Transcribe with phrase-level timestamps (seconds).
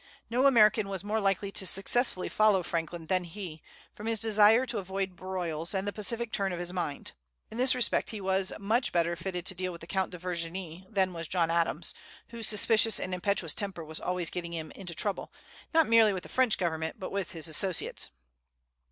[0.31, 3.61] No American was more likely to successfully follow Franklin than he,
[3.93, 7.11] from his desire to avoid broils, and the pacific turn of his mind.
[7.51, 10.87] In this respect he was much better fitted to deal with the Count de Vergennes
[10.89, 11.93] than was John Adams,
[12.29, 15.31] whose suspicious and impetuous temper was always getting him into trouble,
[15.71, 18.09] not merely with the French government, but with his associates.